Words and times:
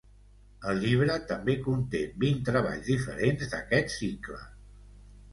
El 0.69 0.79
llibre 0.83 1.17
també 1.31 1.53
conté 1.67 1.99
vint 2.23 2.39
treballs 2.47 2.89
diferents 2.93 3.51
d"aquest 3.53 3.93
cicle. 3.97 4.41